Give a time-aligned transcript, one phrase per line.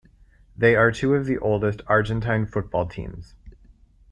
[0.57, 3.35] They are two of the oldest Argentine football teams.